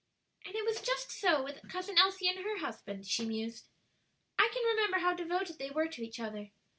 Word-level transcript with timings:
"And 0.47 0.55
it 0.55 0.65
was 0.65 0.81
just 0.81 1.11
so 1.11 1.43
with 1.43 1.61
cousin 1.69 1.95
Elsie 1.99 2.27
and 2.27 2.39
her 2.43 2.57
husband," 2.57 3.05
she 3.05 3.23
mused. 3.23 3.67
"I 4.39 4.49
can 4.51 4.65
remember 4.65 4.97
how 4.97 5.13
devoted 5.13 5.59
they 5.59 5.69
were 5.69 5.89
to 5.89 6.01
each 6.01 6.19
other. 6.19 6.49